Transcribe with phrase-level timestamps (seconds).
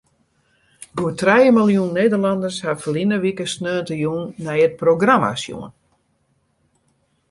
[1.01, 5.73] Goed trije miljoen Nederlanners hawwe ferline wike sneontejûn nei it programma sjoen.